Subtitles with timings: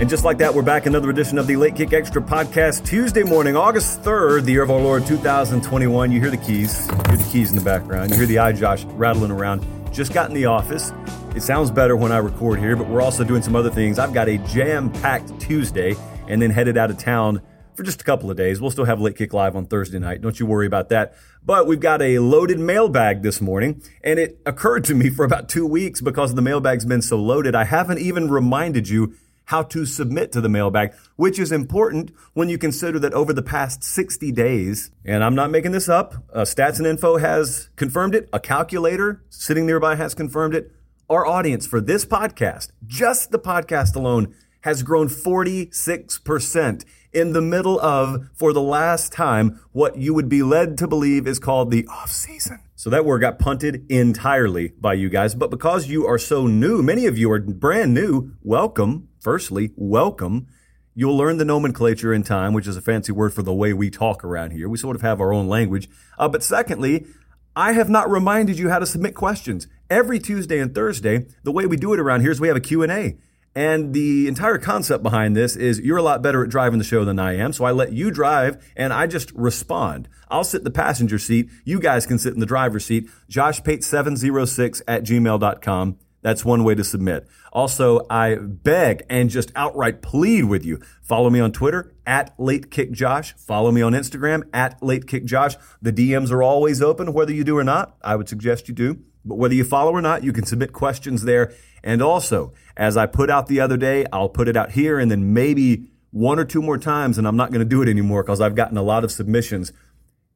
[0.00, 3.22] And just like that, we're back another edition of the Late Kick Extra podcast Tuesday
[3.22, 6.10] morning, August 3rd, the year of our Lord 2021.
[6.10, 8.90] You hear the keys, you hear the keys in the background, you hear the iJosh
[8.98, 9.62] rattling around.
[9.92, 10.90] Just got in the office.
[11.36, 13.98] It sounds better when I record here, but we're also doing some other things.
[13.98, 15.94] I've got a jam packed Tuesday
[16.28, 17.42] and then headed out of town
[17.74, 18.58] for just a couple of days.
[18.58, 20.22] We'll still have Late Kick Live on Thursday night.
[20.22, 21.14] Don't you worry about that.
[21.44, 25.50] But we've got a loaded mailbag this morning, and it occurred to me for about
[25.50, 29.14] two weeks because the mailbag's been so loaded, I haven't even reminded you
[29.50, 33.42] how to submit to the mailbag, which is important when you consider that over the
[33.42, 38.14] past 60 days, and I'm not making this up, uh, Stats and Info has confirmed
[38.14, 40.70] it, a calculator sitting nearby has confirmed it.
[41.08, 47.80] Our audience for this podcast, just the podcast alone, has grown 46% in the middle
[47.80, 51.88] of, for the last time, what you would be led to believe is called the
[51.88, 52.60] off season.
[52.76, 55.34] So that word got punted entirely by you guys.
[55.34, 59.08] But because you are so new, many of you are brand new, welcome.
[59.20, 60.48] Firstly, welcome.
[60.94, 63.90] You'll learn the nomenclature in time, which is a fancy word for the way we
[63.90, 64.68] talk around here.
[64.68, 65.88] We sort of have our own language.
[66.18, 67.06] Uh, but secondly,
[67.54, 69.66] I have not reminded you how to submit questions.
[69.88, 72.60] Every Tuesday and Thursday, the way we do it around here is we have a
[72.60, 73.18] Q&A.
[73.54, 77.04] And the entire concept behind this is you're a lot better at driving the show
[77.04, 77.52] than I am.
[77.52, 80.08] So I let you drive and I just respond.
[80.28, 81.50] I'll sit in the passenger seat.
[81.64, 83.10] You guys can sit in the driver's seat.
[83.28, 85.98] JoshPate706 at gmail.com.
[86.22, 87.26] That's one way to submit.
[87.52, 90.80] Also, I beg and just outright plead with you.
[91.00, 93.34] Follow me on Twitter at LateKickJosh.
[93.38, 95.56] Follow me on Instagram at LateKickJosh.
[95.80, 97.96] The DMs are always open, whether you do or not.
[98.02, 98.98] I would suggest you do.
[99.24, 101.52] But whether you follow or not, you can submit questions there.
[101.82, 105.10] And also, as I put out the other day, I'll put it out here and
[105.10, 108.22] then maybe one or two more times, and I'm not going to do it anymore
[108.22, 109.72] because I've gotten a lot of submissions.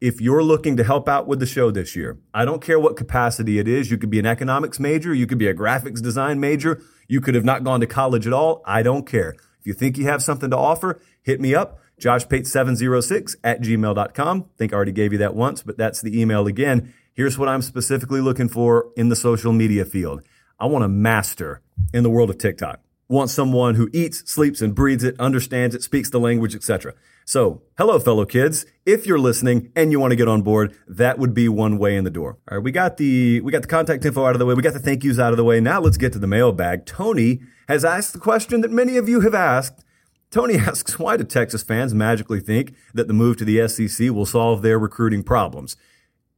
[0.00, 2.96] If you're looking to help out with the show this year, I don't care what
[2.96, 3.90] capacity it is.
[3.90, 5.14] You could be an economics major.
[5.14, 6.82] You could be a graphics design major.
[7.08, 8.62] You could have not gone to college at all.
[8.66, 9.34] I don't care.
[9.60, 11.78] If you think you have something to offer, hit me up.
[12.00, 14.44] JoshPate706 at gmail.com.
[14.58, 16.92] think I already gave you that once, but that's the email again.
[17.14, 20.22] Here's what I'm specifically looking for in the social media field.
[20.58, 21.62] I want a master
[21.92, 22.80] in the world of TikTok.
[23.08, 26.94] Want someone who eats, sleeps, and breathes it, understands it, speaks the language, etc.
[27.26, 28.66] So, hello, fellow kids.
[28.84, 31.96] If you're listening and you want to get on board, that would be one way
[31.96, 32.36] in the door.
[32.50, 34.52] All right, we got the we got the contact info out of the way.
[34.52, 35.58] We got the thank yous out of the way.
[35.58, 36.84] Now let's get to the mailbag.
[36.84, 39.84] Tony has asked the question that many of you have asked.
[40.30, 44.26] Tony asks, why do Texas fans magically think that the move to the SEC will
[44.26, 45.76] solve their recruiting problems?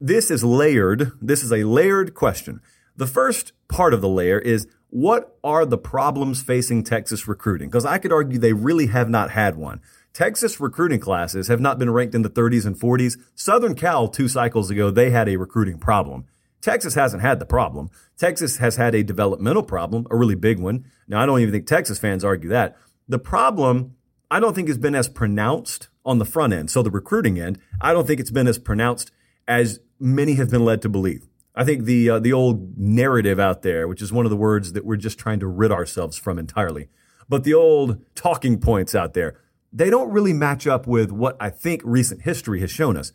[0.01, 1.11] This is layered.
[1.21, 2.61] This is a layered question.
[2.95, 7.69] The first part of the layer is what are the problems facing Texas recruiting?
[7.69, 9.81] Because I could argue they really have not had one.
[10.17, 13.19] Texas recruiting classes have not been ranked in the 30s and 40s.
[13.35, 16.25] Southern Cal, two cycles ago, they had a recruiting problem.
[16.63, 17.91] Texas hasn't had the problem.
[18.17, 20.87] Texas has had a developmental problem, a really big one.
[21.07, 22.79] Now, I don't even think Texas fans argue that.
[23.07, 23.95] The problem,
[24.31, 26.71] I don't think has been as pronounced on the front end.
[26.71, 29.11] So the recruiting end, I don't think it's been as pronounced
[29.47, 31.29] as many have been led to believe.
[31.55, 34.73] I think the uh, the old narrative out there, which is one of the words
[34.73, 36.89] that we're just trying to rid ourselves from entirely,
[37.29, 39.41] but the old talking points out there,
[39.77, 43.13] they don't really match up with what I think recent history has shown us.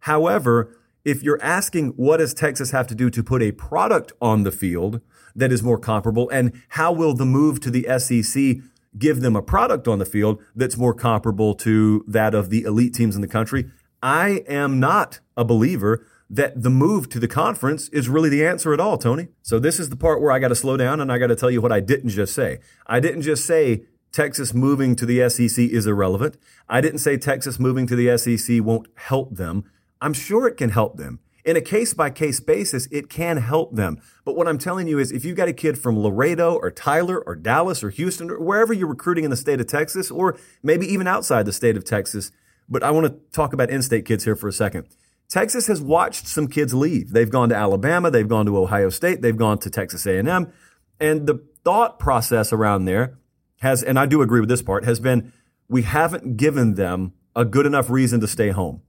[0.00, 0.74] However,
[1.04, 4.50] if you're asking what does Texas have to do to put a product on the
[4.50, 5.02] field
[5.36, 8.64] that is more comparable, and how will the move to the SEC
[8.96, 12.94] give them a product on the field that's more comparable to that of the elite
[12.94, 13.70] teams in the country,
[14.02, 18.72] I am not a believer that the move to the conference is really the answer
[18.72, 19.28] at all, Tony.
[19.42, 21.36] So this is the part where I got to slow down and I got to
[21.36, 22.60] tell you what I didn't just say.
[22.86, 26.36] I didn't just say Texas moving to the SEC is irrelevant.
[26.68, 29.64] I didn't say Texas moving to the SEC won't help them.
[30.00, 31.20] I'm sure it can help them.
[31.44, 34.00] In a case by case basis, it can help them.
[34.24, 37.20] But what I'm telling you is if you've got a kid from Laredo or Tyler
[37.20, 40.86] or Dallas or Houston or wherever you're recruiting in the state of Texas or maybe
[40.86, 42.32] even outside the state of Texas,
[42.68, 44.88] but I want to talk about in-state kids here for a second.
[45.28, 47.12] Texas has watched some kids leave.
[47.12, 50.52] They've gone to Alabama, they've gone to Ohio State, they've gone to Texas A&M,
[51.00, 53.18] and the thought process around there
[53.58, 55.32] has and I do agree with this part has been
[55.68, 58.82] we haven't given them a good enough reason to stay home.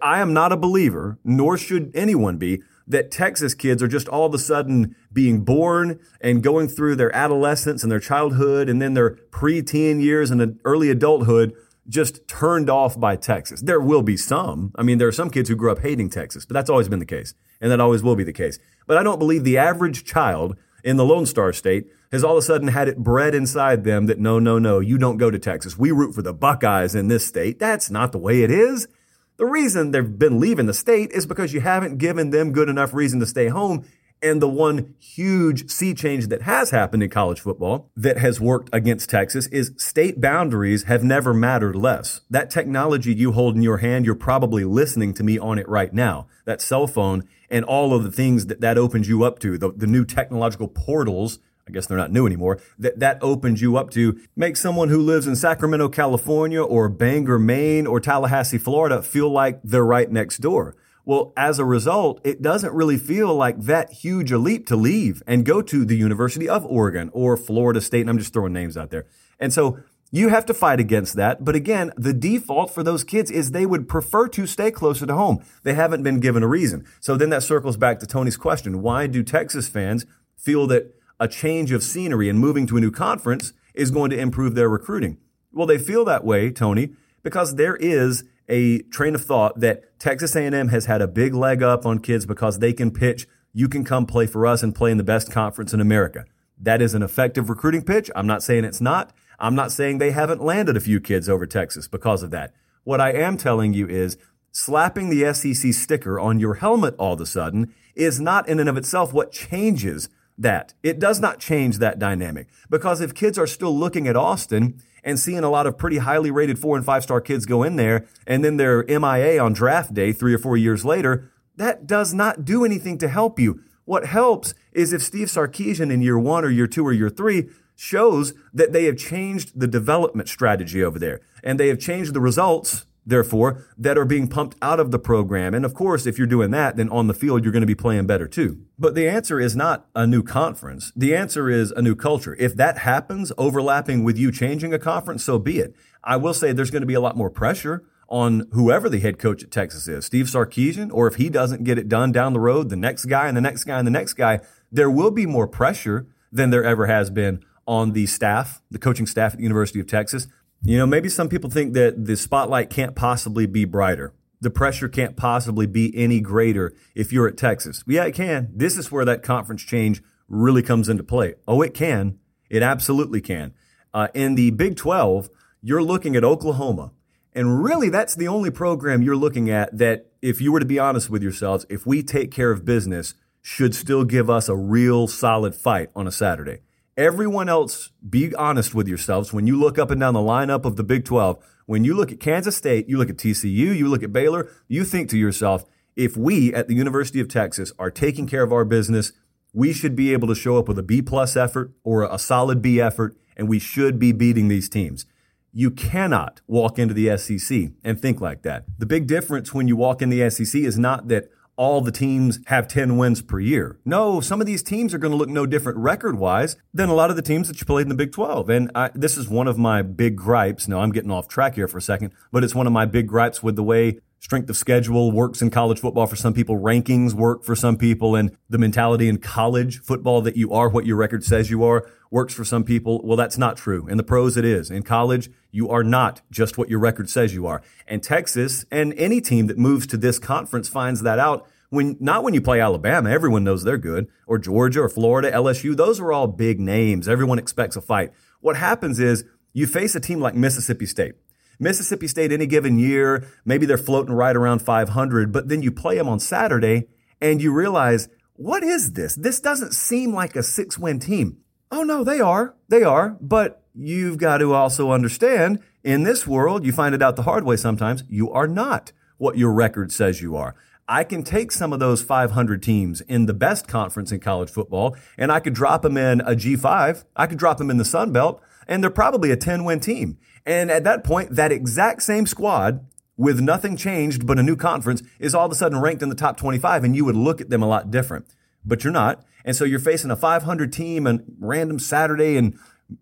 [0.00, 4.26] I am not a believer, nor should anyone be, that Texas kids are just all
[4.26, 8.94] of a sudden being born and going through their adolescence and their childhood and then
[8.94, 11.54] their preteen years and early adulthood
[11.88, 13.60] just turned off by Texas.
[13.60, 14.72] There will be some.
[14.76, 16.98] I mean, there are some kids who grew up hating Texas, but that's always been
[16.98, 17.34] the case.
[17.60, 18.58] And that always will be the case.
[18.86, 22.38] But I don't believe the average child in the Lone Star State has all of
[22.38, 25.38] a sudden had it bred inside them that no, no, no, you don't go to
[25.38, 25.78] Texas.
[25.78, 27.58] We root for the Buckeyes in this state.
[27.58, 28.88] That's not the way it is.
[29.36, 32.92] The reason they've been leaving the state is because you haven't given them good enough
[32.92, 33.86] reason to stay home.
[34.22, 38.68] And the one huge sea change that has happened in college football that has worked
[38.70, 42.20] against Texas is state boundaries have never mattered less.
[42.28, 45.94] That technology you hold in your hand, you're probably listening to me on it right
[45.94, 46.26] now.
[46.44, 49.72] That cell phone and all of the things that that opens you up to, the,
[49.72, 51.38] the new technological portals
[51.70, 55.00] I guess they're not new anymore, that, that opens you up to make someone who
[55.00, 60.38] lives in Sacramento, California or Bangor, Maine or Tallahassee, Florida feel like they're right next
[60.38, 60.74] door.
[61.04, 65.22] Well, as a result, it doesn't really feel like that huge a leap to leave
[65.26, 68.02] and go to the University of Oregon or Florida State.
[68.02, 69.06] And I'm just throwing names out there.
[69.38, 69.78] And so
[70.10, 71.44] you have to fight against that.
[71.44, 75.14] But again, the default for those kids is they would prefer to stay closer to
[75.14, 75.44] home.
[75.62, 76.84] They haven't been given a reason.
[77.00, 78.82] So then that circles back to Tony's question.
[78.82, 82.90] Why do Texas fans feel that a change of scenery and moving to a new
[82.90, 85.18] conference is going to improve their recruiting?
[85.52, 86.90] Well, they feel that way, Tony,
[87.22, 91.62] because there is a train of thought that Texas A&M has had a big leg
[91.62, 94.90] up on kids because they can pitch, you can come play for us and play
[94.90, 96.24] in the best conference in America.
[96.58, 98.10] That is an effective recruiting pitch.
[98.14, 99.12] I'm not saying it's not.
[99.40, 102.54] I'm not saying they haven't landed a few kids over Texas because of that.
[102.84, 104.18] What I am telling you is
[104.52, 108.68] slapping the SEC sticker on your helmet all of a sudden is not in and
[108.68, 110.74] of itself what changes that.
[110.82, 115.18] It does not change that dynamic because if kids are still looking at Austin and
[115.18, 118.06] seeing a lot of pretty highly rated four and five star kids go in there
[118.26, 122.44] and then they're MIA on draft day three or four years later, that does not
[122.44, 123.60] do anything to help you.
[123.84, 127.48] What helps is if Steve Sarkisian in year one or year two or year three
[127.80, 132.20] shows that they have changed the development strategy over there and they have changed the
[132.20, 135.54] results therefore, that are being pumped out of the program.
[135.54, 137.74] And of course, if you're doing that, then on the field, you're going to be
[137.74, 138.62] playing better too.
[138.78, 140.92] But the answer is not a new conference.
[140.94, 142.36] The answer is a new culture.
[142.38, 145.74] If that happens, overlapping with you changing a conference, so be it.
[146.04, 149.18] I will say there's going to be a lot more pressure on whoever the head
[149.18, 152.40] coach at Texas is, Steve Sarkisian, or if he doesn't get it done down the
[152.40, 154.40] road, the next guy and the next guy and the next guy,
[154.72, 159.06] there will be more pressure than there ever has been on the staff, the coaching
[159.06, 160.26] staff at the University of Texas.
[160.60, 164.12] You know, maybe some people think that the spotlight can't possibly be brighter.
[164.40, 167.84] The pressure can't possibly be any greater if you're at Texas.
[167.86, 168.50] Yeah, it can.
[168.52, 171.36] This is where that conference change really comes into play.
[171.46, 172.18] Oh, it can.
[172.50, 173.54] It absolutely can.
[173.94, 175.30] Uh, in the Big 12,
[175.62, 176.90] you're looking at Oklahoma.
[177.34, 180.80] And really, that's the only program you're looking at that, if you were to be
[180.80, 185.06] honest with yourselves, if we take care of business, should still give us a real
[185.06, 186.62] solid fight on a Saturday.
[187.00, 189.32] Everyone else, be honest with yourselves.
[189.32, 192.12] When you look up and down the lineup of the Big 12, when you look
[192.12, 195.64] at Kansas State, you look at TCU, you look at Baylor, you think to yourself,
[195.96, 199.12] if we at the University of Texas are taking care of our business,
[199.54, 202.60] we should be able to show up with a B plus effort or a solid
[202.60, 205.06] B effort, and we should be beating these teams.
[205.54, 208.66] You cannot walk into the SEC and think like that.
[208.78, 211.30] The big difference when you walk in the SEC is not that
[211.60, 213.78] all the teams have 10 wins per year.
[213.84, 216.94] No, some of these teams are going to look no different record wise than a
[216.94, 218.48] lot of the teams that you played in the Big 12.
[218.48, 220.68] And I, this is one of my big gripes.
[220.68, 223.08] No, I'm getting off track here for a second, but it's one of my big
[223.08, 227.14] gripes with the way strength of schedule works in college football for some people, rankings
[227.14, 230.96] work for some people, and the mentality in college football that you are what your
[230.96, 233.00] record says you are works for some people.
[233.02, 233.86] Well, that's not true.
[233.88, 234.70] In the pros, it is.
[234.70, 237.62] In college, you are not just what your record says you are.
[237.88, 242.22] And Texas and any team that moves to this conference finds that out when not
[242.24, 246.12] when you play Alabama, everyone knows they're good, or Georgia or Florida, LSU, those are
[246.12, 247.08] all big names.
[247.08, 248.12] Everyone expects a fight.
[248.40, 251.14] What happens is you face a team like Mississippi State.
[251.60, 255.96] Mississippi State any given year, maybe they're floating right around 500, but then you play
[255.96, 256.88] them on Saturday
[257.20, 259.14] and you realize, what is this?
[259.14, 261.38] This doesn't seem like a six win team.
[261.70, 262.56] Oh no, they are.
[262.68, 263.16] They are.
[263.20, 267.44] But you've got to also understand in this world, you find it out the hard
[267.44, 270.54] way sometimes, you are not what your record says you are.
[270.88, 274.96] I can take some of those 500 teams in the best conference in college football
[275.16, 277.04] and I could drop them in a G5.
[277.14, 280.18] I could drop them in the Sun Belt and they're probably a 10 win team.
[280.46, 285.02] And at that point, that exact same squad with nothing changed but a new conference
[285.18, 287.50] is all of a sudden ranked in the top 25 and you would look at
[287.50, 288.26] them a lot different.
[288.64, 289.22] But you're not.
[289.44, 292.58] And so you're facing a 500 team and random Saturday in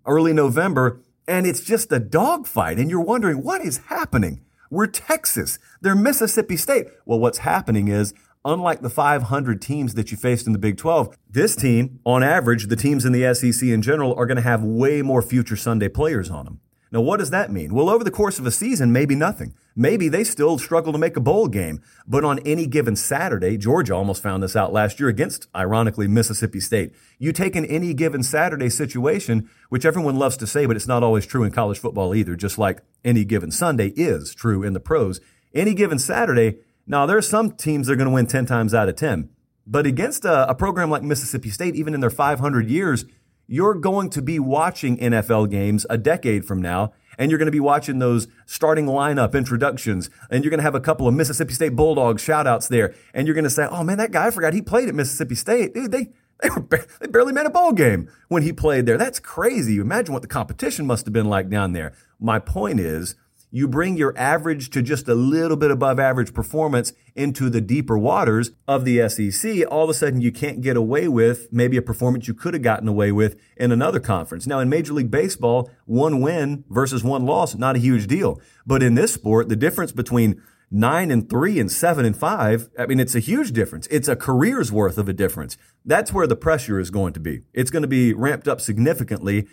[0.07, 4.41] early November and it's just a dogfight and you're wondering what is happening.
[4.71, 5.59] We're Texas.
[5.81, 6.89] They're Mississippi State.
[7.07, 8.13] Well, what's happening is
[8.45, 12.67] unlike the 500 teams that you faced in the Big 12, this team, on average,
[12.67, 15.89] the teams in the SEC in general are going to have way more future Sunday
[15.89, 16.61] players on them.
[16.91, 17.75] Now, what does that mean?
[17.75, 19.55] Well, over the course of a season, maybe nothing.
[19.77, 21.83] Maybe they still struggle to make a bowl game.
[22.07, 26.61] But on any given Saturday, Georgia almost found this out last year against, ironically, Mississippi
[26.61, 26.93] State.
[27.19, 31.03] You take an any given Saturday situation, which everyone loves to say, but it's not
[31.03, 34.81] always true in college football either, just like any given Sunday is true in the
[34.81, 35.21] pros.
[35.55, 38.73] Any given Saturday, now there are some teams that are going to win 10 times
[38.73, 39.29] out of 10.
[39.67, 43.05] But against a, a program like Mississippi State, even in their 500 years,
[43.49, 47.53] you're going to be watching NFL games a decade from now, and you're going to
[47.53, 51.55] be watching those starting lineup introductions, and you're going to have a couple of Mississippi
[51.55, 54.31] State Bulldogs shout outs there, and you're going to say, oh man, that guy, I
[54.31, 55.73] forgot he played at Mississippi State.
[55.73, 56.11] Dude, they,
[56.43, 56.61] they, were,
[57.01, 58.99] they barely made a bowl game when he played there.
[58.99, 59.79] That's crazy.
[59.79, 61.95] Imagine what the competition must have been like down there.
[62.21, 63.17] My point is,
[63.51, 67.97] you bring your average to just a little bit above average performance into the deeper
[67.99, 71.83] waters of the SEC, all of a sudden you can't get away with maybe a
[71.83, 74.47] performance you could have gotten away with in another conference.
[74.47, 78.41] Now, in Major League Baseball, one win versus one loss, not a huge deal.
[78.67, 82.87] But in this sport, the difference between nine and three and seven and five, I
[82.87, 83.87] mean, it's a huge difference.
[83.91, 85.57] It's a career's worth of a difference.
[85.85, 87.43] That's where the pressure is going to be.
[87.55, 89.47] It's going to be ramped up significantly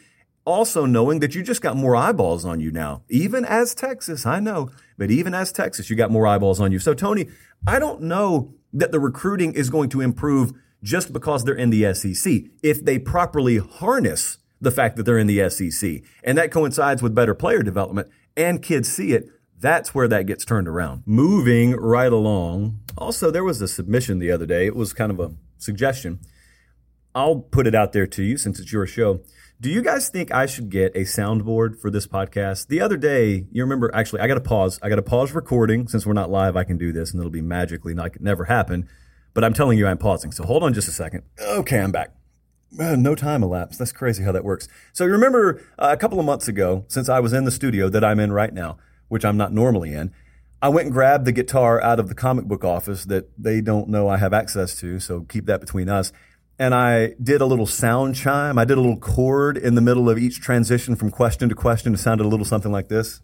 [0.45, 3.03] also knowing that you just got more eyeballs on you now.
[3.09, 6.79] Even as Texas, I know, but even as Texas, you got more eyeballs on you.
[6.79, 7.27] So, Tony,
[7.67, 11.93] I don't know that the recruiting is going to improve just because they're in the
[11.93, 12.43] SEC.
[12.61, 17.15] If they properly harness the fact that they're in the SEC, and that coincides with
[17.15, 19.27] better player development, and kids see it,
[19.59, 21.03] that's where that gets turned around.
[21.05, 22.79] Moving right along.
[22.97, 24.67] Also, there was a submission the other day.
[24.67, 26.19] It was kind of a suggestion.
[27.13, 29.21] I'll put it out there to you since it's your show.
[29.61, 32.67] Do you guys think I should get a soundboard for this podcast?
[32.67, 34.77] The other day, you remember, actually, I got to pause.
[34.83, 35.87] I got to pause recording.
[35.87, 38.89] Since we're not live, I can do this and it'll be magically not never happen.
[39.33, 40.33] But I'm telling you, I'm pausing.
[40.33, 41.23] So hold on just a second.
[41.41, 42.13] Okay, I'm back.
[42.77, 43.79] Uh, no time elapsed.
[43.79, 44.67] That's crazy how that works.
[44.91, 47.87] So you remember uh, a couple of months ago, since I was in the studio
[47.87, 50.11] that I'm in right now, which I'm not normally in,
[50.61, 53.87] I went and grabbed the guitar out of the comic book office that they don't
[53.87, 54.99] know I have access to.
[54.99, 56.11] So keep that between us
[56.57, 58.57] and I did a little sound chime.
[58.57, 61.93] I did a little chord in the middle of each transition from question to question.
[61.93, 63.21] It sounded a little something like this.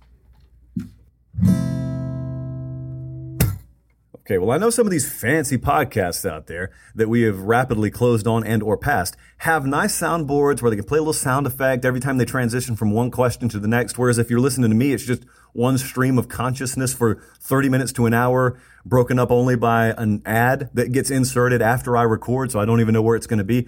[4.32, 7.90] Okay, well, I know some of these fancy podcasts out there that we have rapidly
[7.90, 11.48] closed on and or passed have nice soundboards where they can play a little sound
[11.48, 13.98] effect every time they transition from one question to the next.
[13.98, 17.92] Whereas if you're listening to me, it's just one stream of consciousness for 30 minutes
[17.94, 22.52] to an hour, broken up only by an ad that gets inserted after I record,
[22.52, 23.68] so I don't even know where it's going to be.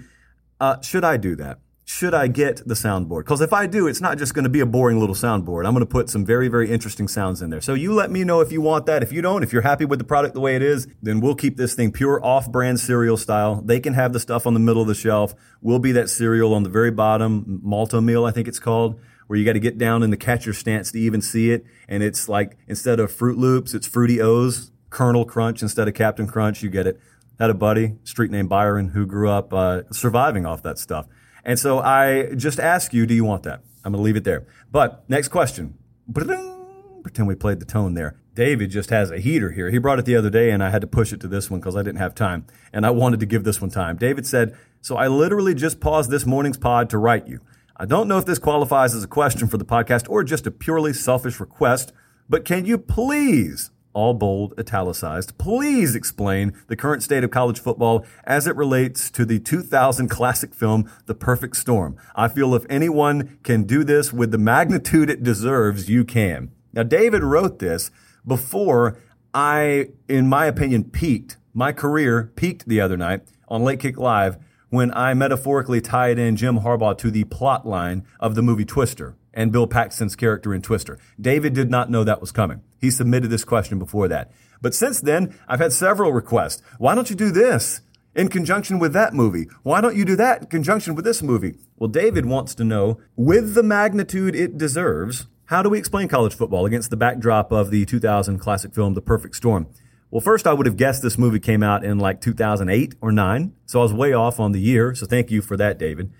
[0.59, 1.59] Uh, should I do that?
[1.85, 3.19] should I get the soundboard?
[3.19, 5.65] Because if I do, it's not just going to be a boring little soundboard.
[5.65, 7.61] I'm going to put some very, very interesting sounds in there.
[7.61, 9.03] So you let me know if you want that.
[9.03, 11.35] If you don't, if you're happy with the product the way it is, then we'll
[11.35, 13.61] keep this thing pure off-brand cereal style.
[13.61, 15.35] They can have the stuff on the middle of the shelf.
[15.61, 19.45] We'll be that cereal on the very bottom, Malt-O-Meal, I think it's called, where you
[19.45, 21.65] got to get down in the catcher stance to even see it.
[21.87, 26.27] And it's like, instead of Froot Loops, it's Fruity O's, Kernel Crunch instead of Captain
[26.27, 26.61] Crunch.
[26.61, 26.99] You get it.
[27.39, 31.07] Had a buddy, street named Byron, who grew up uh, surviving off that stuff.
[31.43, 33.61] And so I just ask you, do you want that?
[33.83, 34.45] I'm going to leave it there.
[34.71, 35.77] But next question.
[36.13, 38.15] Pretend we played the tone there.
[38.33, 39.69] David just has a heater here.
[39.69, 41.59] He brought it the other day and I had to push it to this one
[41.59, 42.45] because I didn't have time.
[42.71, 43.97] And I wanted to give this one time.
[43.97, 47.41] David said, So I literally just paused this morning's pod to write you.
[47.75, 50.51] I don't know if this qualifies as a question for the podcast or just a
[50.51, 51.91] purely selfish request,
[52.29, 55.37] but can you please all bold, italicized.
[55.37, 60.53] Please explain the current state of college football as it relates to the 2000 classic
[60.53, 61.95] film, The Perfect Storm.
[62.15, 66.51] I feel if anyone can do this with the magnitude it deserves, you can.
[66.73, 67.91] Now, David wrote this
[68.25, 68.97] before
[69.33, 71.37] I, in my opinion, peaked.
[71.53, 74.37] My career peaked the other night on Late Kick Live
[74.73, 79.15] when I metaphorically tied in Jim Harbaugh to the plot line of the movie Twister
[79.31, 80.97] and Bill Paxton's character in Twister.
[81.21, 82.63] David did not know that was coming.
[82.81, 84.31] He submitted this question before that.
[84.63, 86.63] But since then, I've had several requests.
[86.79, 87.81] Why don't you do this
[88.15, 89.45] in conjunction with that movie?
[89.61, 91.53] Why don't you do that in conjunction with this movie?
[91.77, 96.33] Well, David wants to know, with the magnitude it deserves, how do we explain college
[96.33, 99.67] football against the backdrop of the 2000 classic film, The Perfect Storm?
[100.13, 103.51] Well, first, I would have guessed this movie came out in like 2008 or 9,
[103.65, 106.13] so I was way off on the year, so thank you for that, David.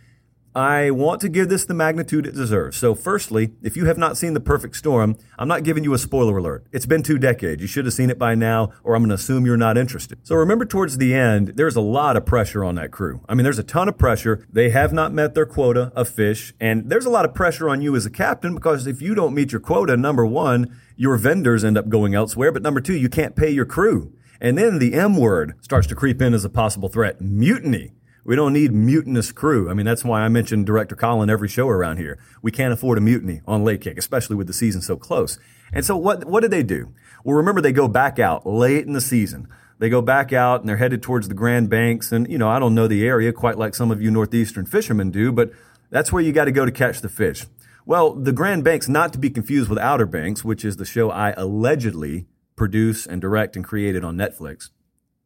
[0.56, 2.78] I want to give this the magnitude it deserves.
[2.78, 5.98] So, firstly, if you have not seen The Perfect Storm, I'm not giving you a
[5.98, 6.68] spoiler alert.
[6.72, 7.60] It's been two decades.
[7.60, 10.20] You should have seen it by now, or I'm going to assume you're not interested.
[10.22, 13.22] So, remember towards the end, there's a lot of pressure on that crew.
[13.28, 14.46] I mean, there's a ton of pressure.
[14.48, 17.82] They have not met their quota of fish, and there's a lot of pressure on
[17.82, 21.64] you as a captain because if you don't meet your quota, number one, your vendors
[21.64, 24.14] end up going elsewhere, but number two, you can't pay your crew.
[24.40, 27.94] And then the M word starts to creep in as a possible threat mutiny.
[28.26, 29.70] We don't need mutinous crew.
[29.70, 32.18] I mean, that's why I mention Director Colin every show around here.
[32.42, 35.38] We can't afford a mutiny on late kick, especially with the season so close.
[35.74, 36.94] And so what, what did they do?
[37.24, 39.50] Well, remember they go back out late in the season.
[39.80, 42.14] They go back out and they're headed towards the Grand Banks.
[42.14, 45.12] And, you know, I don't know the area quite like some of you Northeastern fishermen
[45.12, 45.52] do, but
[45.90, 47.46] that's where you got to go to catch the fish.
[47.86, 51.10] Well, the Grand Banks, not to be confused with Outer Banks, which is the show
[51.10, 54.70] I allegedly produce and direct and created on Netflix.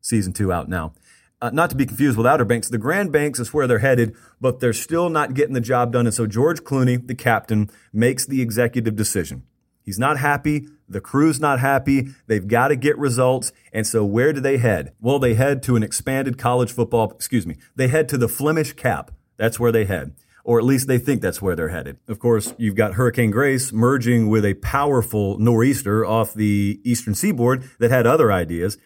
[0.01, 0.93] Season two out now.
[1.41, 2.69] Uh, not to be confused with Outer Banks.
[2.69, 6.07] The Grand Banks is where they're headed, but they're still not getting the job done.
[6.07, 9.43] And so George Clooney, the captain, makes the executive decision.
[9.83, 10.67] He's not happy.
[10.89, 12.09] The crew's not happy.
[12.27, 13.51] They've got to get results.
[13.71, 14.93] And so where do they head?
[14.99, 18.73] Well, they head to an expanded college football, excuse me, they head to the Flemish
[18.73, 19.11] Cap.
[19.37, 20.13] That's where they head.
[20.43, 21.97] Or at least they think that's where they're headed.
[22.07, 27.69] Of course, you've got Hurricane Grace merging with a powerful nor'easter off the eastern seaboard
[27.79, 28.77] that had other ideas.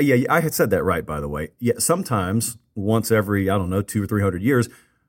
[0.00, 1.50] Yeah, I had said that right, by the way.
[1.58, 4.68] Yeah, sometimes once every, I don't know, two or three hundred years,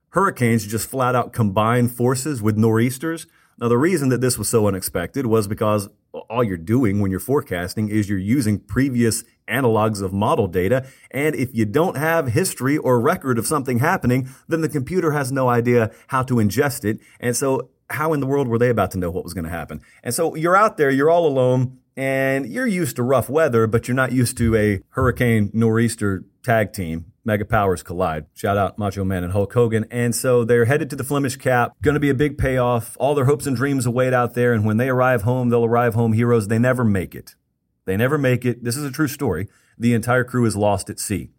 [0.10, 3.28] hurricanes just flat out combine forces with nor'easters.
[3.60, 7.20] Now, the reason that this was so unexpected was because all you're doing when you're
[7.20, 10.88] forecasting is you're using previous analogs of model data.
[11.12, 15.32] And if you don't have history or record of something happening, then the computer has
[15.32, 17.00] no idea how to ingest it.
[17.20, 19.50] And so how in the world were they about to know what was going to
[19.50, 19.82] happen?
[20.04, 23.89] And so you're out there, you're all alone, and you're used to rough weather, but
[23.89, 27.12] you're not used to a hurricane nor'easter tag team.
[27.25, 28.25] Mega powers collide.
[28.34, 29.86] Shout out Macho Man and Hulk Hogan.
[29.91, 31.74] And so they're headed to the Flemish Cap.
[31.82, 32.96] Going to be a big payoff.
[33.01, 34.53] All their hopes and dreams await out there.
[34.53, 36.48] And when they arrive home, they'll arrive home heroes.
[36.48, 37.36] They never make it.
[37.84, 38.63] They never make it.
[38.63, 39.50] This is a true story.
[39.77, 41.32] The entire crew is lost at sea.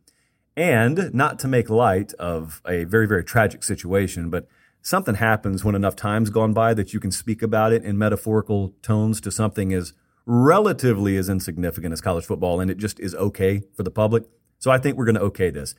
[0.58, 4.46] And not to make light of a very, very tragic situation, but
[4.82, 8.74] something happens when enough time's gone by that you can speak about it in metaphorical
[8.82, 9.94] tones to something as
[10.30, 14.22] relatively as insignificant as college football, and it just is okay for the public.
[14.60, 15.74] So I think we're going to okay this.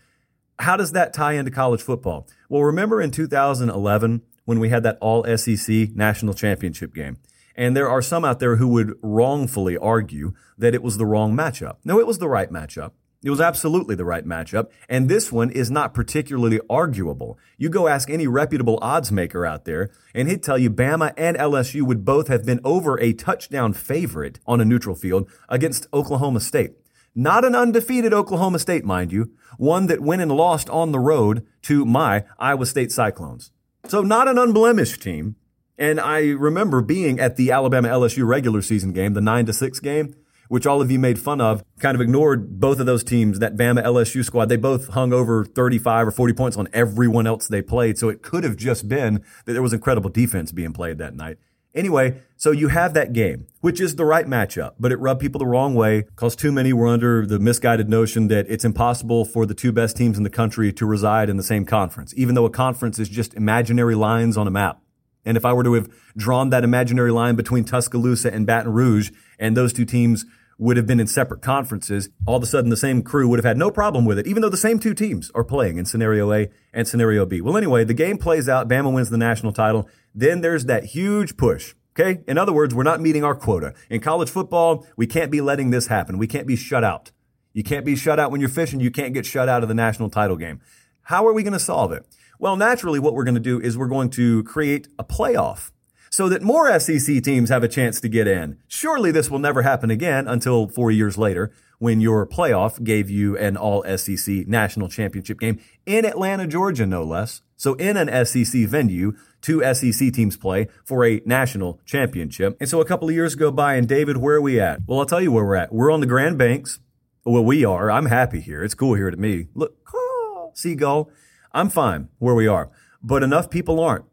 [0.60, 2.27] How does that tie into college football?
[2.50, 7.17] Well, remember in 2011 when we had that all SEC national championship game?
[7.55, 11.34] And there are some out there who would wrongfully argue that it was the wrong
[11.34, 11.77] matchup.
[11.86, 12.91] No, it was the right matchup.
[13.23, 14.67] It was absolutely the right matchup.
[14.89, 17.37] And this one is not particularly arguable.
[17.57, 21.37] You go ask any reputable odds maker out there, and he'd tell you Bama and
[21.37, 26.39] LSU would both have been over a touchdown favorite on a neutral field against Oklahoma
[26.39, 26.71] State.
[27.13, 31.45] Not an undefeated Oklahoma State, mind you, one that went and lost on the road
[31.63, 33.51] to my Iowa State Cyclones.
[33.88, 35.36] So not an unblemished team.
[35.77, 39.79] And I remember being at the Alabama LSU regular season game, the 9 to 6
[39.79, 40.15] game,
[40.51, 43.55] which all of you made fun of, kind of ignored both of those teams, that
[43.55, 44.49] Bama LSU squad.
[44.49, 47.97] They both hung over 35 or 40 points on everyone else they played.
[47.97, 51.37] So it could have just been that there was incredible defense being played that night.
[51.73, 55.39] Anyway, so you have that game, which is the right matchup, but it rubbed people
[55.39, 59.45] the wrong way because too many were under the misguided notion that it's impossible for
[59.45, 62.43] the two best teams in the country to reside in the same conference, even though
[62.43, 64.81] a conference is just imaginary lines on a map.
[65.23, 69.11] And if I were to have drawn that imaginary line between Tuscaloosa and Baton Rouge
[69.39, 70.25] and those two teams
[70.62, 73.45] would have been in separate conferences, all of a sudden the same crew would have
[73.45, 76.32] had no problem with it, even though the same two teams are playing in scenario
[76.32, 77.41] A and scenario B.
[77.41, 78.69] Well, anyway, the game plays out.
[78.69, 79.89] Bama wins the national title.
[80.13, 81.74] Then there's that huge push.
[82.00, 82.21] Okay.
[82.28, 83.74] In other words, we're not meeting our quota.
[83.89, 86.19] In college football, we can't be letting this happen.
[86.19, 87.12] We can't be shut out.
[87.54, 88.80] You can't be shut out when you're fishing.
[88.80, 90.62] You can't get shut out of the national title game.
[91.04, 92.06] How are we going to solve it?
[92.39, 95.71] Well, naturally, what we're going to do is we're going to create a playoff
[96.12, 98.58] so that more SEC teams have a chance to get in.
[98.67, 103.36] Surely this will never happen again until four years later when your playoff gave you
[103.38, 107.41] an all SEC national championship game in Atlanta, Georgia, no less.
[107.56, 112.58] So in an SEC venue, two SEC teams play for a national championship.
[112.60, 114.82] And so a couple of years go by and David, where are we at?
[114.86, 115.74] Well, I'll tell you where we're at.
[115.74, 116.80] We're on the Grand Banks.
[117.24, 117.89] Well, we are.
[117.89, 118.63] I'm happy here.
[118.63, 119.47] It's cool here to me.
[119.56, 121.10] Look, oh, seagull.
[121.54, 122.69] I'm fine where we are,
[123.02, 124.06] but enough people aren't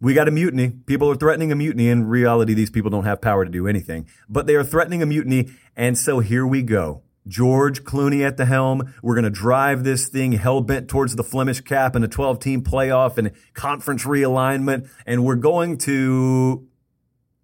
[0.00, 0.70] we got a mutiny.
[0.70, 1.88] People are threatening a mutiny.
[1.88, 5.06] In reality, these people don't have power to do anything, but they are threatening a
[5.06, 5.50] mutiny.
[5.76, 7.02] And so here we go.
[7.26, 8.94] George Clooney at the helm.
[9.02, 12.38] We're going to drive this thing hell bent towards the Flemish cap and a 12
[12.38, 14.90] team playoff and conference realignment.
[15.06, 16.66] And we're going to,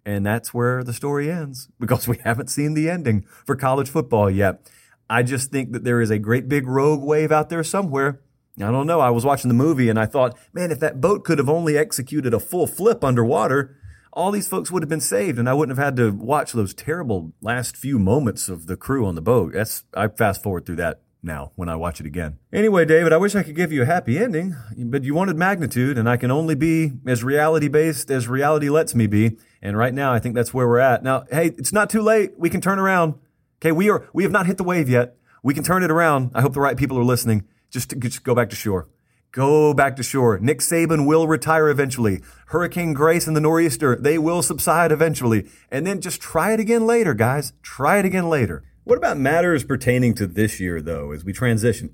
[0.05, 4.29] and that's where the story ends because we haven't seen the ending for college football
[4.29, 4.69] yet.
[5.09, 8.21] I just think that there is a great big rogue wave out there somewhere
[8.63, 8.99] I don't know.
[8.99, 11.77] I was watching the movie and I thought, man, if that boat could have only
[11.77, 13.77] executed a full flip underwater,
[14.13, 16.73] all these folks would have been saved and I wouldn't have had to watch those
[16.73, 19.53] terrible last few moments of the crew on the boat.
[19.53, 22.37] That's, I fast forward through that now when I watch it again.
[22.51, 25.97] Anyway, David, I wish I could give you a happy ending, but you wanted magnitude
[25.97, 29.37] and I can only be as reality based as reality lets me be.
[29.61, 31.03] And right now, I think that's where we're at.
[31.03, 32.31] Now, hey, it's not too late.
[32.37, 33.15] We can turn around.
[33.59, 33.71] Okay.
[33.71, 35.15] We are, we have not hit the wave yet.
[35.43, 36.31] We can turn it around.
[36.33, 37.47] I hope the right people are listening.
[37.71, 38.87] Just, to, just go back to shore.
[39.31, 40.37] Go back to shore.
[40.39, 42.21] Nick Saban will retire eventually.
[42.47, 45.49] Hurricane Grace and the Nor'easter, they will subside eventually.
[45.71, 47.53] And then just try it again later, guys.
[47.63, 48.63] Try it again later.
[48.83, 51.91] What about matters pertaining to this year, though, as we transition?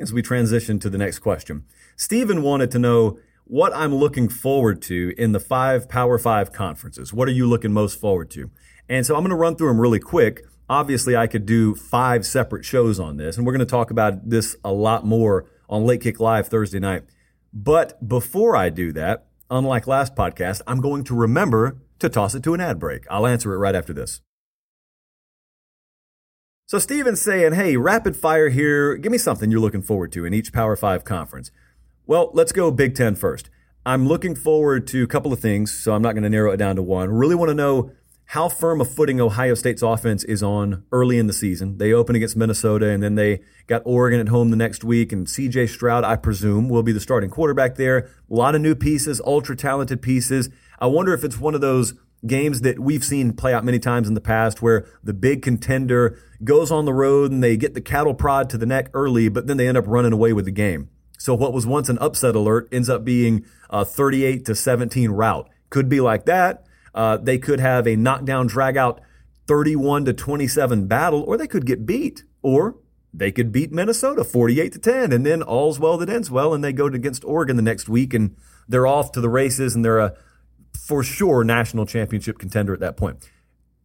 [0.00, 1.64] As we transition to the next question.
[1.96, 7.12] Stephen wanted to know what I'm looking forward to in the five Power Five conferences.
[7.12, 8.50] What are you looking most forward to?
[8.88, 10.46] And so I'm going to run through them really quick.
[10.68, 14.28] Obviously, I could do five separate shows on this, and we're going to talk about
[14.28, 17.04] this a lot more on Late Kick Live Thursday night.
[17.52, 22.42] But before I do that, unlike last podcast, I'm going to remember to toss it
[22.44, 23.04] to an ad break.
[23.10, 24.20] I'll answer it right after this.
[26.66, 28.96] So Steven's saying, hey, rapid fire here.
[28.96, 31.50] Give me something you're looking forward to in each Power 5 conference.
[32.06, 33.48] Well, let's go Big Ten first.
[33.86, 36.58] I'm looking forward to a couple of things, so I'm not going to narrow it
[36.58, 37.08] down to one.
[37.08, 37.92] Really want to know
[38.32, 41.78] how firm a footing Ohio State's offense is on early in the season.
[41.78, 45.12] They open against Minnesota and then they got Oregon at home the next week.
[45.12, 48.10] And CJ Stroud, I presume, will be the starting quarterback there.
[48.30, 50.50] A lot of new pieces, ultra talented pieces.
[50.78, 51.94] I wonder if it's one of those
[52.26, 56.20] games that we've seen play out many times in the past where the big contender
[56.44, 59.46] goes on the road and they get the cattle prod to the neck early, but
[59.46, 60.90] then they end up running away with the game.
[61.16, 65.48] So what was once an upset alert ends up being a 38 to 17 rout.
[65.70, 66.66] Could be like that.
[66.98, 69.00] Uh, they could have a knockdown drag out
[69.46, 72.74] 31 to 27 battle, or they could get beat, or
[73.14, 76.64] they could beat Minnesota 48 to 10, and then all's well that ends well, and
[76.64, 78.34] they go against Oregon the next week, and
[78.66, 80.14] they're off to the races, and they're a
[80.76, 83.30] for sure national championship contender at that point.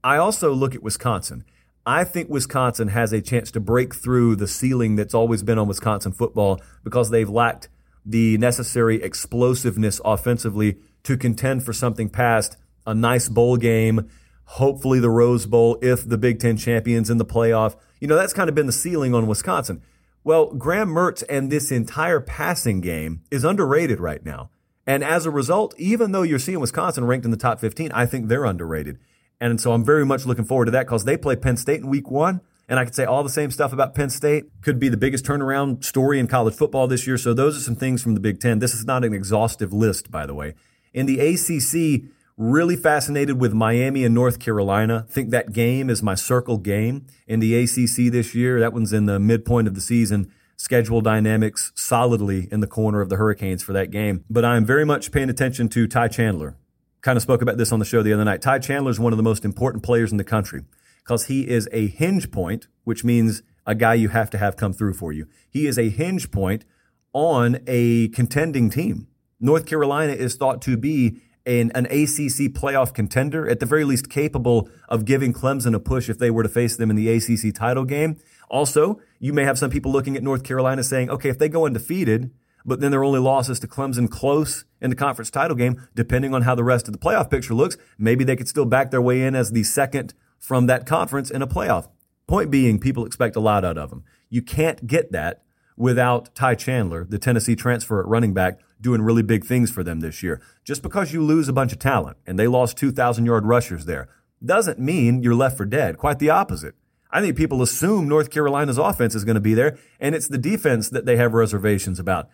[0.04, 1.46] I also look at Wisconsin.
[1.86, 5.68] I think Wisconsin has a chance to break through the ceiling that's always been on
[5.68, 7.70] Wisconsin football because they've lacked
[8.04, 14.10] the necessary explosiveness offensively to contend for something past a nice bowl game,
[14.46, 17.76] hopefully the Rose Bowl if the Big Ten champions in the playoff.
[18.00, 19.82] You know, that's kind of been the ceiling on Wisconsin.
[20.24, 24.50] Well, Graham Mertz and this entire passing game is underrated right now.
[24.86, 28.06] And as a result, even though you're seeing Wisconsin ranked in the top 15, I
[28.06, 29.00] think they're underrated.
[29.40, 31.90] And so I'm very much looking forward to that because they play Penn State in
[31.90, 32.42] week one.
[32.70, 34.46] And I could say all the same stuff about Penn State.
[34.62, 37.18] Could be the biggest turnaround story in college football this year.
[37.18, 38.60] So those are some things from the Big Ten.
[38.60, 40.56] This is not an exhaustive list, by the way.
[40.94, 45.06] In the ACC, really fascinated with Miami and North Carolina.
[45.10, 48.60] Think that game is my circle game in the ACC this year.
[48.60, 53.10] That one's in the midpoint of the season schedule dynamics solidly in the corner of
[53.10, 54.24] the Hurricanes for that game.
[54.30, 56.56] But I'm very much paying attention to Ty Chandler.
[57.02, 58.42] Kind of spoke about this on the show the other night.
[58.42, 60.64] Ty Chandler is one of the most important players in the country
[61.04, 64.72] because he is a hinge point, which means a guy you have to have come
[64.72, 65.28] through for you.
[65.50, 66.64] He is a hinge point
[67.12, 69.08] on a contending team.
[69.40, 74.10] North Carolina is thought to be an, an ACC playoff contender, at the very least
[74.10, 77.54] capable of giving Clemson a push if they were to face them in the ACC
[77.54, 78.18] title game.
[78.50, 81.66] Also, you may have some people looking at North Carolina saying, okay, if they go
[81.66, 82.32] undefeated,
[82.66, 86.44] but then their only losses to Clemson close in the conference title game, depending on
[86.44, 89.22] how the rest of the playoff picture looks, maybe they could still back their way
[89.22, 91.88] in as the second from that conference in a playoff.
[92.28, 94.04] Point being, people expect a lot out of them.
[94.30, 95.44] You can't get that
[95.76, 100.02] without Ty Chandler, the Tennessee transfer at running back, doing really big things for them
[100.02, 100.42] this year.
[100.64, 104.10] Just because you lose a bunch of talent and they lost 2,000 yard rushers there
[104.46, 105.98] doesn't mean you're left for dead.
[105.98, 106.76] Quite the opposite.
[107.10, 110.38] I think people assume North Carolina's offense is going to be there, and it's the
[110.38, 112.28] defense that they have reservations about.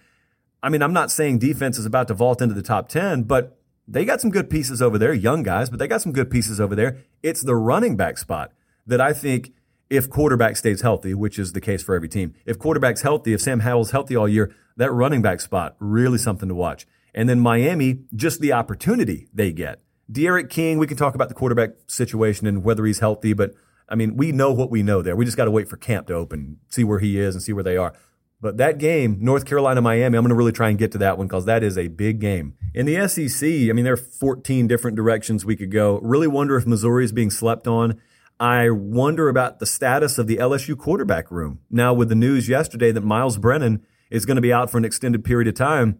[0.63, 3.57] I mean, I'm not saying defense is about to vault into the top 10, but
[3.87, 6.59] they got some good pieces over there, young guys, but they got some good pieces
[6.59, 6.97] over there.
[7.21, 8.51] It's the running back spot
[8.87, 9.51] that I think
[9.89, 13.41] if quarterback stays healthy, which is the case for every team, if quarterback's healthy, if
[13.41, 16.85] Sam Howell's healthy all year, that running back spot, really something to watch.
[17.13, 19.81] And then Miami, just the opportunity they get.
[20.11, 23.53] D'Eriq King, we can talk about the quarterback situation and whether he's healthy, but
[23.87, 25.15] I mean, we know what we know there.
[25.15, 27.53] We just got to wait for camp to open, see where he is and see
[27.53, 27.93] where they are.
[28.41, 31.17] But that game, North Carolina, Miami, I'm going to really try and get to that
[31.17, 32.55] one because that is a big game.
[32.73, 35.99] In the SEC, I mean, there are 14 different directions we could go.
[36.01, 37.99] Really wonder if Missouri is being slept on.
[38.39, 41.59] I wonder about the status of the LSU quarterback room.
[41.69, 44.85] Now, with the news yesterday that Myles Brennan is going to be out for an
[44.85, 45.99] extended period of time,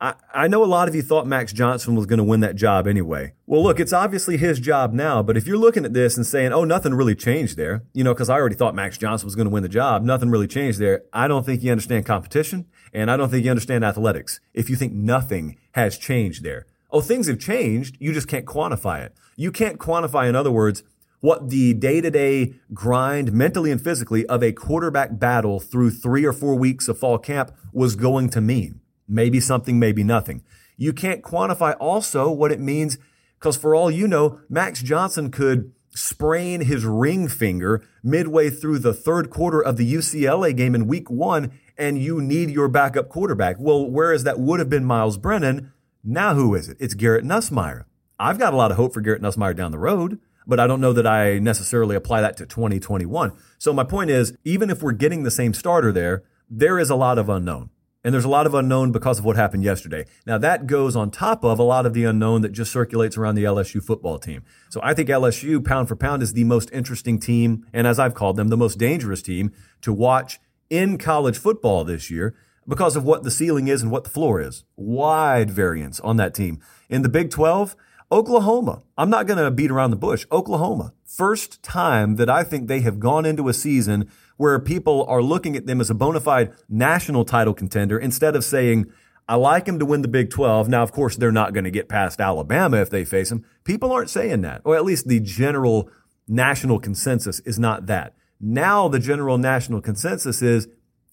[0.00, 2.56] I, I know a lot of you thought Max Johnson was going to win that
[2.56, 3.34] job anyway.
[3.46, 6.52] Well, look, it's obviously his job now, but if you're looking at this and saying,
[6.54, 9.46] oh, nothing really changed there, you know, because I already thought Max Johnson was going
[9.46, 11.02] to win the job, nothing really changed there.
[11.12, 14.76] I don't think you understand competition, and I don't think you understand athletics if you
[14.76, 16.64] think nothing has changed there.
[16.90, 19.14] Oh, things have changed, you just can't quantify it.
[19.36, 20.82] You can't quantify, in other words,
[21.20, 26.24] what the day to day grind, mentally and physically, of a quarterback battle through three
[26.24, 28.80] or four weeks of fall camp was going to mean.
[29.08, 30.42] Maybe something, maybe nothing.
[30.76, 32.98] You can't quantify also what it means
[33.38, 38.92] because for all you know, Max Johnson could sprain his ring finger midway through the
[38.92, 43.56] third quarter of the UCLA game in week one, and you need your backup quarterback.
[43.58, 45.72] Well, whereas that would have been Myles Brennan,
[46.04, 46.76] now who is it?
[46.80, 47.84] It's Garrett Nussmeier.
[48.18, 50.80] I've got a lot of hope for Garrett Nussmeier down the road, but I don't
[50.80, 53.32] know that I necessarily apply that to 2021.
[53.58, 56.94] So my point is, even if we're getting the same starter there, there is a
[56.96, 57.70] lot of unknown.
[58.04, 60.04] And there's a lot of unknown because of what happened yesterday.
[60.24, 63.34] Now, that goes on top of a lot of the unknown that just circulates around
[63.34, 64.44] the LSU football team.
[64.68, 68.14] So I think LSU, pound for pound, is the most interesting team, and as I've
[68.14, 70.38] called them, the most dangerous team to watch
[70.70, 72.36] in college football this year
[72.68, 74.62] because of what the ceiling is and what the floor is.
[74.76, 76.60] Wide variance on that team.
[76.88, 77.74] In the Big 12,
[78.10, 78.82] Oklahoma.
[78.96, 80.26] I'm not going to beat around the bush.
[80.30, 80.92] Oklahoma.
[81.04, 85.56] First time that I think they have gone into a season where people are looking
[85.56, 88.92] at them as a bona fide national title contender instead of saying,
[89.28, 90.68] I like them to win the Big 12.
[90.68, 93.44] Now, of course, they're not going to get past Alabama if they face them.
[93.64, 95.90] People aren't saying that, or at least the general
[96.28, 98.14] national consensus is not that.
[98.40, 100.68] Now, the general national consensus is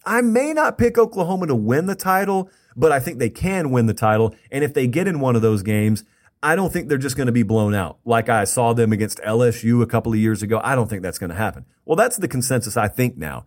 [0.06, 3.88] I may not pick Oklahoma to win the title, but I think they can win
[3.88, 4.36] the title.
[4.52, 6.04] And if they get in one of those games,
[6.44, 9.20] I don't think they're just going to be blown out like I saw them against
[9.20, 10.60] LSU a couple of years ago.
[10.62, 11.66] I don't think that's going to happen.
[11.86, 13.46] Well, that's the consensus I think now.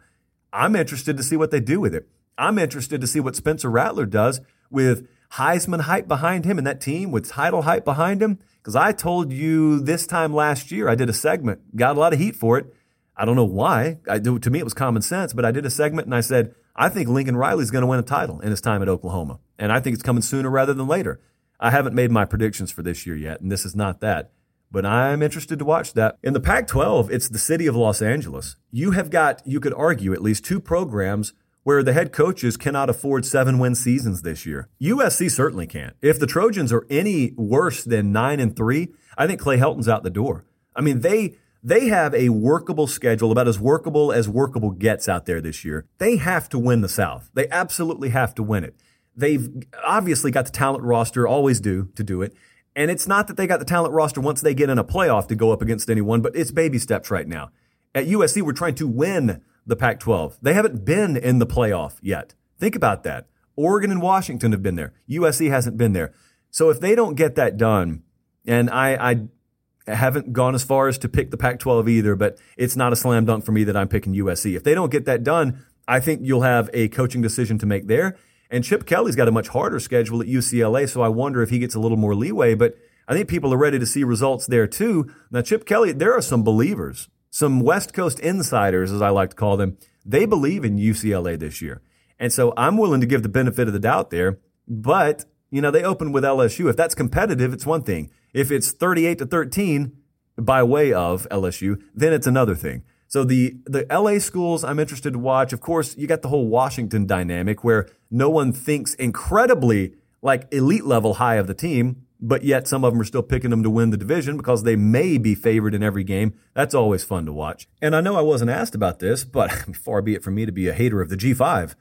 [0.51, 2.09] I'm interested to see what they do with it.
[2.39, 6.81] I'm interested to see what Spencer Rattler does with Heisman hype behind him and that
[6.81, 8.39] team with title hype behind him.
[8.63, 12.15] Because I told you this time last year, I did a segment, got a lot
[12.15, 12.75] of heat for it.
[13.15, 13.99] I don't know why.
[14.09, 16.55] I, to me, it was common sense, but I did a segment and I said,
[16.75, 19.39] I think Lincoln Riley's going to win a title in his time at Oklahoma.
[19.59, 21.21] And I think it's coming sooner rather than later.
[21.59, 24.31] I haven't made my predictions for this year yet, and this is not that.
[24.71, 26.19] But I'm interested to watch that.
[26.23, 28.57] In the Pac 12, it's the city of Los Angeles.
[28.71, 32.91] You have got, you could argue, at least two programs where the head coaches cannot
[32.91, 34.69] afford seven win seasons this year.
[34.81, 35.97] USC certainly can't.
[36.01, 40.03] If the Trojans are any worse than nine and three, I think Clay Helton's out
[40.03, 40.45] the door.
[40.77, 45.27] I mean, they, they have a workable schedule, about as workable as workable gets out
[45.27, 45.87] there this year.
[45.99, 47.31] They have to win the South.
[47.35, 48.77] They absolutely have to win it.
[49.17, 49.49] They've
[49.85, 52.35] obviously got the talent roster, always do, to do it.
[52.75, 55.29] And it's not that they got the talent roster once they get in a playoff
[55.29, 57.51] to go up against anyone, but it's baby steps right now.
[57.95, 60.39] At USC, we're trying to win the Pac 12.
[60.43, 62.35] They haven't been in the playoff yet.
[62.59, 63.29] Think about that.
[63.57, 64.93] Oregon and Washington have been there.
[65.09, 66.13] USC hasn't been there.
[66.51, 68.03] So if they don't get that done,
[68.47, 72.39] and I, I haven't gone as far as to pick the Pac 12 either, but
[72.57, 74.55] it's not a slam dunk for me that I'm picking USC.
[74.57, 77.87] If they don't get that done, I think you'll have a coaching decision to make
[77.87, 78.17] there.
[78.57, 81.59] And Chip Kelly's got a much harder schedule at UCLA, so I wonder if he
[81.59, 82.55] gets a little more leeway.
[82.55, 82.75] But
[83.07, 85.13] I think people are ready to see results there too.
[85.31, 89.37] Now, Chip Kelly, there are some believers, some West Coast insiders, as I like to
[89.37, 89.77] call them.
[90.07, 91.83] They believe in UCLA this year.
[92.19, 94.39] And so I'm willing to give the benefit of the doubt there.
[94.67, 96.71] But, you know, they open with LSU.
[96.71, 98.11] If that's competitive, it's one thing.
[98.33, 99.93] If it's 38 to 13
[100.39, 102.85] by way of LSU, then it's another thing.
[103.09, 105.53] So the the LA schools I'm interested to watch.
[105.53, 110.85] Of course, you got the whole Washington dynamic where no one thinks incredibly like elite
[110.85, 113.71] level high of the team, but yet some of them are still picking them to
[113.71, 116.35] win the division because they may be favored in every game.
[116.55, 117.69] That's always fun to watch.
[117.81, 120.53] And I know I wasn't asked about this, but far be it from me to
[120.53, 121.75] be a hater of the G5.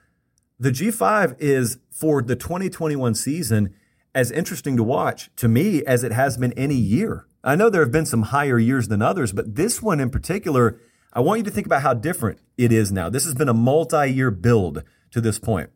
[0.59, 3.73] The G5 is for the 2021 season
[4.13, 7.27] as interesting to watch to me as it has been any year.
[7.43, 10.79] I know there have been some higher years than others, but this one in particular
[11.15, 13.09] I want you to think about how different it is now.
[13.09, 15.69] This has been a multi year build to this point.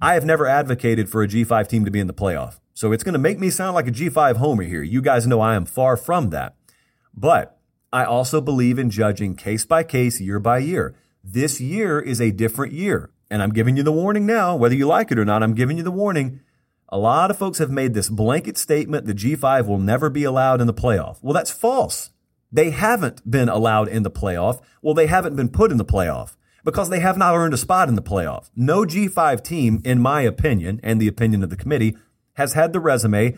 [0.00, 2.60] I have never advocated for a G5 team to be in the playoff.
[2.72, 4.82] So it's going to make me sound like a G5 homer here.
[4.82, 6.56] You guys know I am far from that.
[7.14, 7.58] But
[7.92, 10.94] I also believe in judging case by case, year by year.
[11.22, 13.10] This year is a different year.
[13.30, 15.76] And I'm giving you the warning now, whether you like it or not, I'm giving
[15.76, 16.40] you the warning.
[16.88, 20.60] A lot of folks have made this blanket statement the G5 will never be allowed
[20.60, 21.18] in the playoff.
[21.22, 22.10] Well, that's false.
[22.50, 24.60] They haven't been allowed in the playoff.
[24.82, 27.88] Well, they haven't been put in the playoff because they have not earned a spot
[27.88, 28.50] in the playoff.
[28.56, 31.96] No G5 team, in my opinion, and the opinion of the committee,
[32.34, 33.36] has had the resume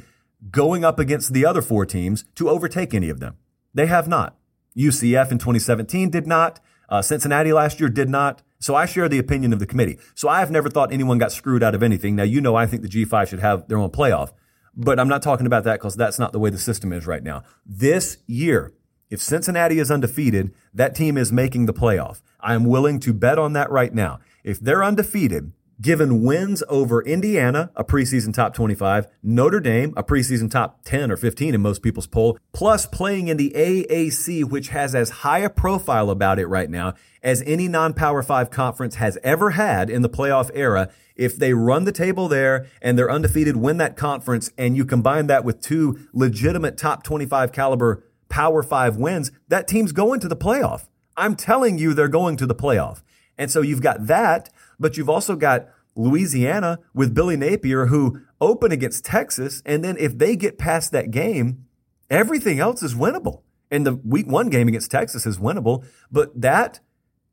[0.50, 3.36] going up against the other four teams to overtake any of them.
[3.74, 4.36] They have not.
[4.76, 6.60] UCF in 2017 did not.
[6.88, 8.42] Uh, Cincinnati last year did not.
[8.60, 9.98] So I share the opinion of the committee.
[10.14, 12.16] So I have never thought anyone got screwed out of anything.
[12.16, 14.32] Now, you know, I think the G5 should have their own playoff,
[14.74, 17.22] but I'm not talking about that because that's not the way the system is right
[17.22, 17.42] now.
[17.66, 18.72] This year,
[19.10, 22.20] if Cincinnati is undefeated, that team is making the playoff.
[22.40, 24.20] I am willing to bet on that right now.
[24.44, 30.50] If they're undefeated, given wins over Indiana, a preseason top 25, Notre Dame, a preseason
[30.50, 34.94] top 10 or 15 in most people's poll, plus playing in the AAC, which has
[34.94, 39.50] as high a profile about it right now as any non-power five conference has ever
[39.50, 40.90] had in the playoff era.
[41.16, 45.26] If they run the table there and they're undefeated, win that conference, and you combine
[45.26, 50.36] that with two legitimate top 25 caliber Power Five wins, that team's going to the
[50.36, 50.88] playoff.
[51.16, 53.02] I'm telling you, they're going to the playoff.
[53.36, 58.72] And so you've got that, but you've also got Louisiana with Billy Napier, who open
[58.72, 59.62] against Texas.
[59.66, 61.66] And then if they get past that game,
[62.10, 63.42] everything else is winnable.
[63.70, 65.84] And the week one game against Texas is winnable.
[66.10, 66.80] But that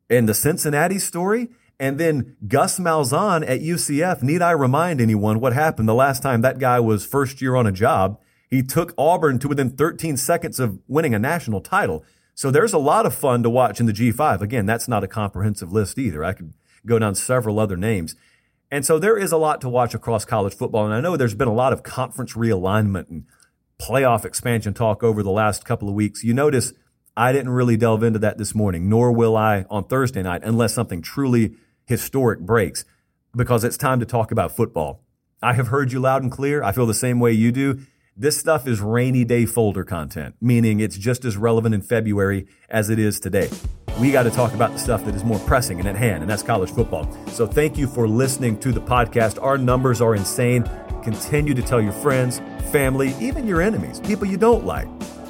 [0.10, 4.23] and the Cincinnati story And then Gus Malzahn at UCF.
[4.23, 7.67] Need I remind anyone what happened the last time that guy was first year on
[7.67, 8.19] a job?
[8.56, 12.06] He took Auburn to within 13 seconds of winning a national title.
[12.36, 14.39] So there's a lot of fun to watch in the G5.
[14.39, 16.24] Again, that's not a comprehensive list either.
[16.24, 16.54] I could
[16.86, 18.15] go down several other names.
[18.72, 20.86] And so there is a lot to watch across college football.
[20.86, 23.26] And I know there's been a lot of conference realignment and
[23.78, 26.24] playoff expansion talk over the last couple of weeks.
[26.24, 26.72] You notice
[27.18, 30.74] I didn't really delve into that this morning, nor will I on Thursday night unless
[30.74, 32.86] something truly historic breaks
[33.36, 35.02] because it's time to talk about football.
[35.41, 36.63] I have heard you loud and clear.
[36.63, 37.86] I feel the same way you do.
[38.17, 42.89] This stuff is rainy day folder content, meaning it's just as relevant in February as
[42.89, 43.49] it is today.
[43.99, 46.30] We got to talk about the stuff that is more pressing and at hand, and
[46.30, 47.12] that's college football.
[47.28, 49.38] So thank you for listening to the podcast.
[49.43, 50.63] Our numbers are insane.
[51.04, 52.39] Continue to tell your friends,
[52.71, 54.88] family, even your enemies, people you don't like.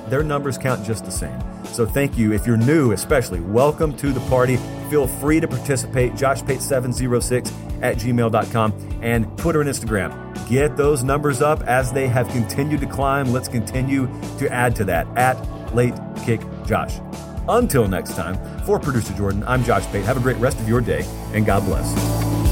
[0.07, 1.39] Their numbers count just the same.
[1.65, 2.31] So thank you.
[2.31, 4.57] If you're new, especially, welcome to the party.
[4.89, 6.13] Feel free to participate.
[6.13, 10.49] JoshPate706 at gmail.com and Twitter and Instagram.
[10.49, 13.31] Get those numbers up as they have continued to climb.
[13.31, 15.35] Let's continue to add to that at
[15.75, 16.99] Late Kick Josh.
[17.47, 20.03] Until next time, for producer Jordan, I'm Josh Pate.
[20.05, 22.44] Have a great rest of your day, and God bless.